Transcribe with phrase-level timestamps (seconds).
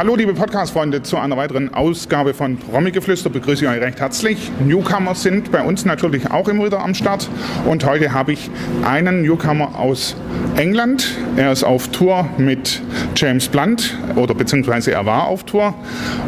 [0.00, 3.28] Hallo liebe Podcast-Freunde zu einer weiteren Ausgabe von Promi-Geflüster.
[3.28, 4.50] Begrüße ich euch recht herzlich.
[4.64, 7.28] Newcomer sind bei uns natürlich auch immer wieder am Start.
[7.66, 8.48] Und heute habe ich
[8.82, 10.16] einen Newcomer aus
[10.56, 11.06] England.
[11.36, 12.80] Er ist auf Tour mit
[13.14, 15.74] James Blunt oder beziehungsweise er war auf Tour.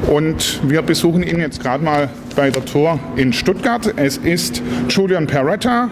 [0.07, 3.95] Und wir besuchen ihn jetzt gerade mal bei der Tour in Stuttgart.
[3.97, 5.89] Es ist Julian Peretta.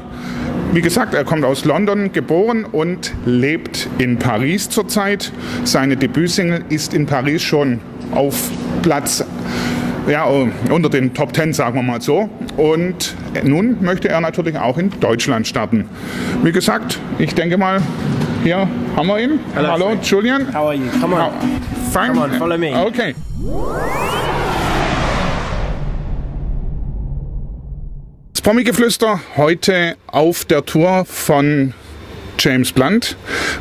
[0.72, 5.32] Wie gesagt, er kommt aus London, geboren und lebt in Paris zurzeit.
[5.64, 7.80] Seine Debütsingle ist in Paris schon
[8.14, 8.50] auf
[8.82, 9.24] Platz
[10.08, 10.24] ja,
[10.70, 12.30] unter den Top Ten, sagen wir mal so.
[12.56, 15.86] Und nun möchte er natürlich auch in Deutschland starten.
[16.42, 17.80] Wie gesagt, ich denke mal,
[18.44, 19.40] hier haben wir ihn.
[19.54, 20.04] Hello, Hallo, Frank.
[20.04, 20.54] Julian.
[20.54, 20.84] How are you?
[21.00, 21.20] Come on.
[21.20, 21.32] How-
[21.92, 22.14] Fine.
[22.14, 22.72] Come on, follow me.
[22.76, 23.14] Okay.
[28.40, 31.74] Das Promi-Geflüster heute auf der Tour von
[32.38, 33.14] James Blunt.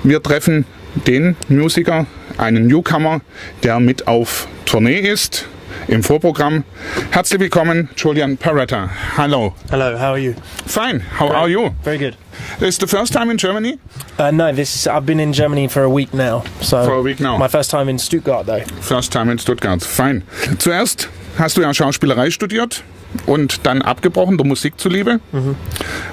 [0.03, 0.63] Wir treffen
[1.05, 2.05] den Musiker,
[2.37, 3.19] einen Newcomer,
[3.61, 5.45] der mit auf Tournee ist
[5.89, 6.63] im Vorprogramm.
[7.11, 8.89] Herzlich willkommen, Julian Peretta.
[9.17, 9.53] Hello.
[9.69, 10.33] Hello, how are you?
[10.65, 11.01] Fine.
[11.19, 11.71] How are you?
[11.83, 12.15] Very good.
[12.59, 13.79] This is the first time in Germany?
[14.17, 16.43] Uh, no, this I've been in Germany for a week now.
[16.61, 17.37] So For a week now.
[17.37, 18.63] My first time in Stuttgart though.
[18.79, 19.83] First time in Stuttgart.
[19.83, 20.23] Fine.
[20.57, 22.83] Zuerst hast du ja Schauspielerei studiert
[23.25, 25.19] und dann abgebrochen, der Musik zuliebe.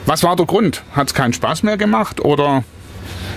[0.07, 0.83] Was war der Grund?
[0.93, 2.65] Hat es keinen Spaß mehr gemacht oder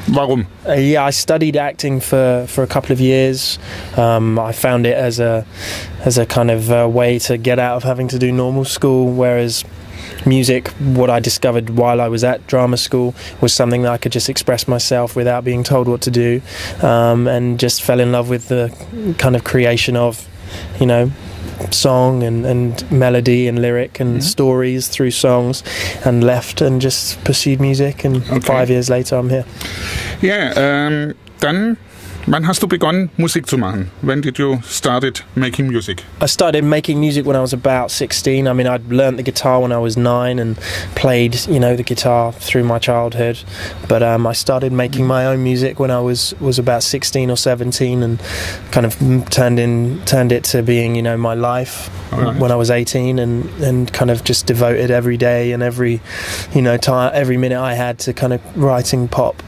[0.08, 0.45] warum?
[0.66, 3.59] Uh, yeah, I studied acting for, for a couple of years.
[3.97, 5.45] Um, I found it as a
[6.05, 9.11] as a kind of uh, way to get out of having to do normal school,
[9.11, 9.66] whereas
[10.25, 14.14] music, what I discovered while I was at drama school, was something that I could
[14.14, 16.41] just express myself without being told what to do,
[16.81, 18.73] um, and just fell in love with the
[19.17, 20.27] kind of creation of,
[20.80, 21.11] you know.
[21.71, 25.64] Song and, and melody and lyric and stories through songs,
[26.05, 28.05] and left and just pursued music.
[28.05, 28.39] And Okay.
[28.39, 29.45] five years later, I'm here.
[30.21, 31.77] Yeah, um, dann,
[32.30, 33.90] wann hast du begonnen, Musik zu machen?
[34.02, 36.04] When did you started making music?
[36.22, 38.48] I started making music when I was about 16.
[38.48, 40.58] I mean, I'd learnt the guitar when I was nine and
[40.95, 43.40] played, you know, the guitar through my childhood.
[43.88, 47.38] But um, I started making my own music when I was, was about 16 or
[47.38, 48.22] 17 and
[48.72, 48.96] kind of
[49.30, 52.40] turned in turned it to being, you know, my life Alright.
[52.40, 56.02] when I was 18 and, and kind of just devoted every day and every,
[56.54, 59.42] you know, time, every minute I had to kind of writing pop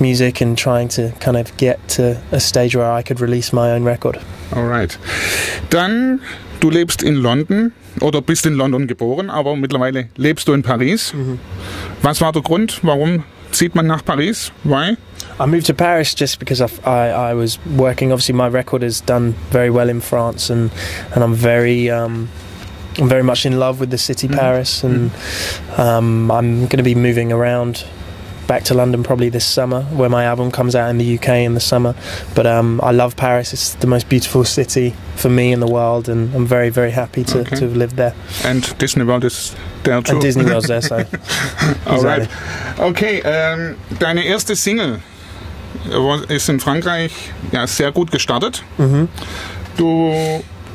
[0.00, 3.72] music and trying to kind of get to a stage where I could release my
[3.72, 4.18] own record.
[4.52, 4.98] Alright.
[5.70, 6.20] Dann,
[6.60, 11.12] du lebst in London oder bist in London geboren, aber mittlerweile lebst du in Paris.
[12.02, 12.80] Was war der Grund?
[12.82, 14.52] Warum zieht man nach Paris?
[14.64, 14.96] Why?
[15.38, 18.12] I moved to Paris just because I, I, I was working.
[18.12, 20.70] Obviously, my record has done very well in France, and
[21.14, 22.28] and I'm very um,
[22.98, 25.10] I'm very much in love with the city, Paris, and
[25.78, 27.84] um, I'm going to be moving around
[28.52, 31.54] back to London probably this summer, where my album comes out in the UK in
[31.54, 31.94] the summer.
[32.34, 36.06] But um, I love Paris; it's the most beautiful city for me in the world,
[36.08, 37.56] and I'm very very happy to, Okay.
[37.56, 38.14] to have lived there.
[38.44, 40.12] And Disney World is there too.
[40.12, 40.96] And Disney World's there, so
[41.86, 42.28] Alright.
[42.78, 45.00] Okay, ähm, deine erste Single
[45.90, 47.12] äh, ist in Frankreich
[47.52, 48.62] ja, sehr gut gestartet.
[48.76, 49.08] Mhm.
[49.78, 50.12] Du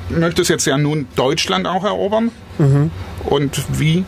[0.09, 2.31] möchtest jetzt ja nun Deutschland auch erobern.
[2.57, 2.89] Mhm.
[3.25, 4.03] Und wie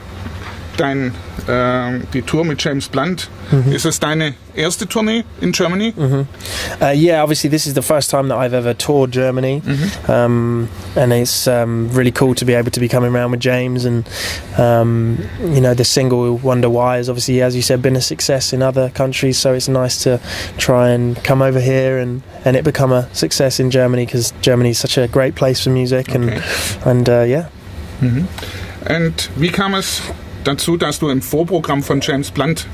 [0.79, 1.13] dein,
[1.47, 3.71] ähm, die Tour mit James Blunt, Mhm.
[3.73, 5.93] ist es deine erste Tournee in Germany?
[5.97, 9.61] Uh, yeah, obviously this is the first time that I've ever toured Germany,
[10.07, 13.85] um, and it's um, really cool to be able to be coming around with James.
[13.85, 14.05] And
[14.57, 18.53] um, you know, the single "Wonder Why" has obviously, as you said, been a success
[18.53, 19.37] in other countries.
[19.39, 20.19] So it's nice to
[20.57, 24.69] try and come over here and, and it become a success in Germany because Germany
[24.69, 26.13] is such a great place for music.
[26.15, 26.41] And Okay.
[26.85, 27.45] and uh, yeah,
[28.85, 30.01] And wie kam es
[30.49, 32.65] dazu, dass du im Vorprogramm von James Blunt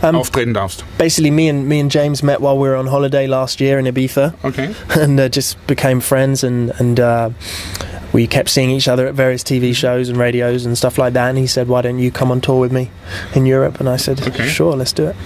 [0.00, 0.82] Um, auftreten darfst?
[0.96, 3.84] basically, me and me and James met while we were on holiday last year in
[3.86, 4.32] Ibiza.
[4.42, 4.70] Okay.
[5.02, 7.28] and uh, just became friends and and uh,
[8.18, 9.72] we kept seeing each other at various TV mm-hmm.
[9.74, 11.28] shows and radios and stuff like that.
[11.28, 12.90] And he said, "Why don't you come on tour with me
[13.34, 14.48] in Europe?" And I said, Okay.
[14.48, 15.16] "Sure, let's do it."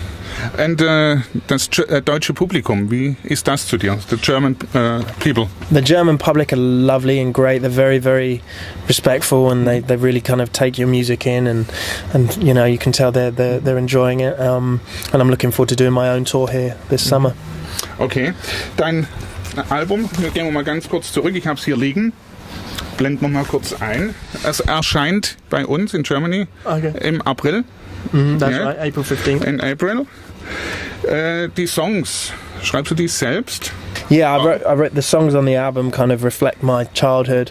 [0.58, 1.16] And äh,
[1.46, 3.98] das äh, deutsche Publikum, wie ist das zu dir?
[4.10, 5.48] The German äh, people.
[5.70, 7.62] The German public are lovely and great.
[7.62, 8.42] They're very very
[8.88, 11.66] respectful and they, they really kind of take your music in and
[12.12, 14.38] and you know you can tell they're they're, they're enjoying it.
[14.38, 14.80] Um,
[15.12, 17.08] and I'm looking forward to doing my own tour here this mm-hmm.
[17.08, 17.34] summer.
[17.98, 18.32] Okay.
[18.76, 19.06] Dein
[19.70, 22.12] Album, Gehen wir mal ganz kurz zurück, ich habe es hier liegen.
[23.02, 24.14] Blenden wir mal kurz ein.
[24.48, 27.64] Es erscheint bei uns in Germany Okay, im April,
[28.38, 28.64] that's Yeah.
[28.68, 28.78] right.
[28.78, 29.42] April 15th.
[29.44, 30.06] in April.
[31.02, 32.32] Äh, die Songs,
[32.62, 33.72] schreibst du die selbst?
[34.08, 37.50] Yeah, I wrote, I wrote the songs on the album kind of reflect my childhood.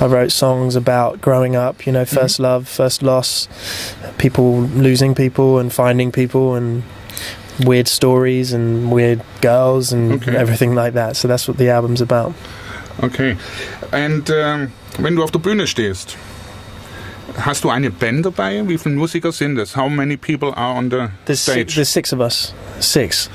[0.00, 3.48] I wrote songs about growing up, you know, 1st love, first loss,
[4.18, 6.84] people losing people and finding people and
[7.66, 10.36] weird stories and weird girls and Okay.
[10.36, 11.16] everything like that.
[11.16, 12.32] So that's what the album's about.
[13.02, 13.36] Okay.
[13.90, 16.16] Und ähm, wenn du auf der Bühne stehst,
[17.38, 18.62] hast du eine Band dabei?
[18.68, 19.76] Wie viele Musiker sind es?
[19.76, 21.54] How many people are on the There's stage?
[21.72, 23.28] six, there's six of us, six.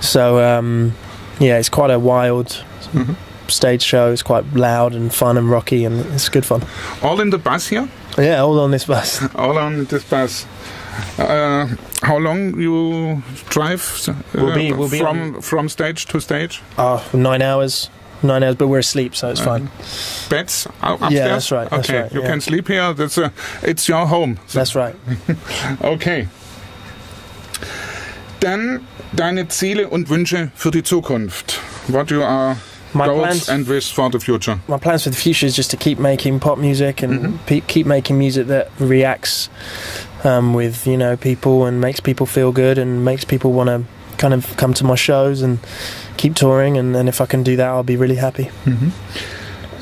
[0.00, 0.92] So um,
[1.40, 3.14] yeah, it's quite a wild Mhm.
[3.48, 4.12] stage show.
[4.12, 6.62] It's quite loud and fun and rocky, and it's good fun.
[7.02, 7.88] All in the bus here?
[8.18, 9.20] Yeah, all on this bus.
[9.36, 10.44] All on this bus.
[11.18, 11.68] Uh,
[12.02, 16.60] how long you drive uh, We'll be- we'll be from from stage to stage?
[17.12, 17.88] Nine hours,
[18.22, 19.68] nine hours, but we're asleep, so it's fine.
[20.28, 21.12] Beds upstairs?
[21.12, 22.26] Yeah, that's right, that's okay, right, you yeah.
[22.28, 22.92] can sleep here.
[22.94, 23.30] That's uh,
[23.62, 24.38] it's your home.
[24.52, 24.94] That's right.
[25.82, 26.28] Okay.
[28.40, 28.80] Dann
[29.12, 31.60] deine Ziele und Wünsche für die Zukunft.
[31.88, 32.56] What you are
[32.92, 34.58] My goals plans, and wish for the future.
[34.66, 37.38] my plans for the future is just to keep making pop music and Mhm.
[37.46, 39.48] pe- keep making music that reacts
[40.24, 43.84] um, with you know people and makes people feel good and makes people want to
[44.20, 45.58] kind of come to my shows and
[46.16, 46.78] keep touring.
[46.78, 48.48] And, and if I can do that, I'll be really happy.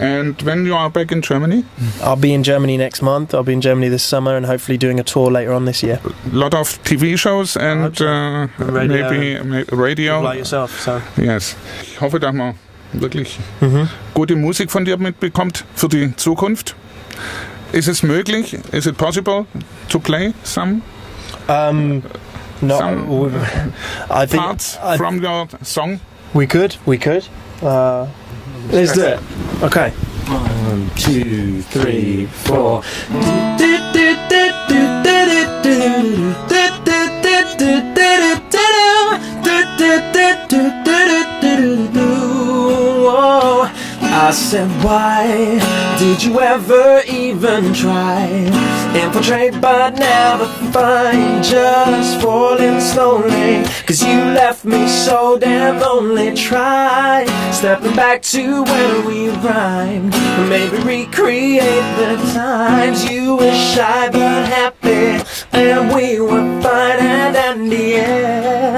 [0.00, 1.64] And when you are back in Germany,
[2.00, 3.34] I'll be in Germany next month.
[3.34, 5.98] I'll be in Germany this summer and hopefully doing a tour later on this year.
[6.32, 8.06] lot of TV shows and so.
[8.06, 9.10] uh, Radio.
[9.10, 10.20] maybe ma- radio.
[10.20, 11.00] Like yourself, so.
[11.16, 11.56] Yes.
[11.82, 12.54] Ich hoffe, dass man
[12.92, 13.88] wirklich Mhm.
[14.14, 16.76] gute Musik von dir mitbekommt für die Zukunft.
[17.72, 18.56] Ist es möglich?
[18.72, 19.46] Is it possible
[19.88, 20.80] to play some
[21.48, 22.02] Um,
[22.62, 23.34] no, Some
[24.10, 26.00] I think parts I- from your song?
[26.34, 26.76] we could.
[26.86, 27.26] We could.
[27.62, 28.06] Uh,
[28.70, 29.20] let's do it.
[29.62, 29.90] Okay.
[29.90, 32.82] One, two, three, four.
[44.20, 45.58] I said, why
[45.98, 48.28] did you ever even try?
[49.02, 51.44] Infiltrate but never find.
[51.44, 53.64] Just falling slowly.
[53.86, 56.34] Cause you left me so damn lonely.
[56.34, 60.12] Try stepping back to when we rhymed.
[60.48, 63.08] Maybe recreate the times.
[63.10, 65.24] You were shy but happy.
[65.52, 68.76] And we were fine and the air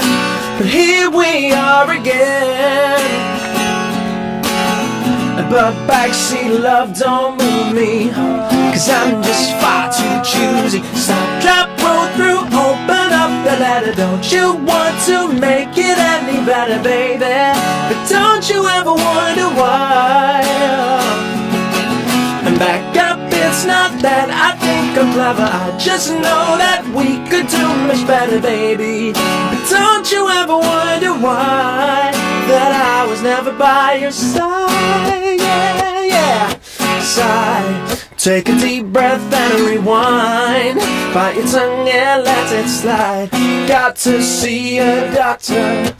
[0.57, 3.30] But here we are again
[5.51, 8.09] but backseat love don't move me.
[8.71, 10.81] Cause I'm just far too choosy.
[10.95, 16.39] Stop, drop, roll through, open up the letter Don't you want to make it any
[16.45, 17.35] better, baby?
[17.89, 20.41] But don't you ever wonder why?
[22.45, 24.70] And back up, it's not that I
[25.11, 25.43] clever.
[25.43, 29.11] I just know that we could do much better, baby.
[29.13, 32.11] But don't you ever wonder why
[32.47, 36.59] That I was never by your side, yeah, yeah.
[36.99, 37.71] Sigh,
[38.21, 40.77] take a deep breath and rewind.
[41.11, 43.31] Bite your tongue and let it slide.
[43.67, 45.95] Got to see a doctor.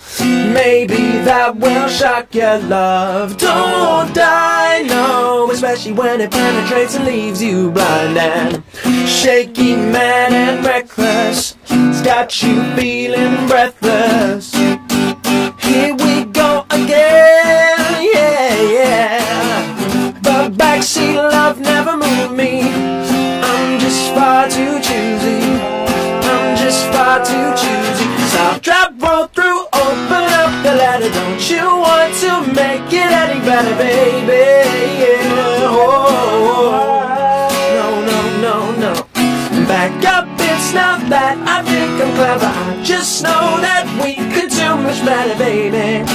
[0.54, 3.38] Maybe that will shock your love.
[3.38, 8.64] Don't die, no Especially when it penetrates and leaves you blind And
[9.10, 11.58] shaky, mad and reckless.
[11.70, 14.54] It's got you feeling breathless.
[15.64, 16.61] Here we go
[33.68, 34.44] it baby?
[35.02, 37.02] Yeah, oh,
[37.78, 38.94] no, no, no, no
[39.68, 44.50] Back up, it's not that I think I'm clever I just know that we could
[44.50, 46.06] do much better, baby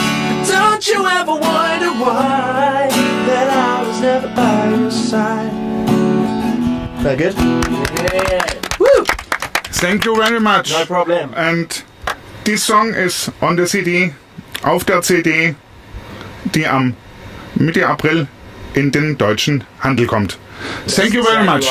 [0.47, 2.89] Don't you ever wonder why
[3.27, 5.53] That I was never by your side
[7.03, 7.35] That good?
[7.35, 9.05] Yeah Woo!
[9.81, 10.73] Thank you very much.
[10.73, 11.35] No problem.
[11.37, 11.83] And
[12.45, 14.13] this song is on the CD,
[14.65, 15.55] auf der CD,
[16.51, 16.97] die am
[17.57, 18.27] Mitte April
[18.75, 20.39] in den deutschen Handel kommt.
[20.87, 21.67] Thank you very much.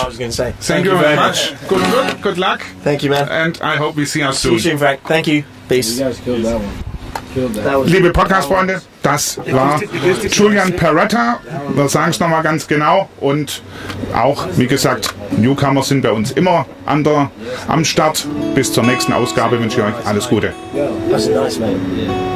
[0.60, 1.54] Thank, you very much.
[1.68, 3.28] Good, good, good luck, Thank you, man.
[3.30, 4.72] and I hope we see us See you soon.
[4.72, 5.00] soon, Frank.
[5.08, 5.44] Thank you.
[5.68, 5.98] Peace.
[5.98, 6.70] You guys killed that one.
[7.34, 7.64] Killed that.
[7.64, 9.82] That was Liebe Podcast-Freunde, das war
[10.32, 11.40] Julian Peretta.
[11.74, 13.10] Wir sagen es nochmal ganz genau.
[13.20, 13.62] Und
[14.16, 17.32] auch, wie gesagt, Newcomer sind bei uns immer an der,
[17.68, 18.26] am Start.
[18.54, 20.54] Bis zur nächsten Ausgabe wünsche ich euch alles Gute.
[21.10, 22.35] that's nice, mate.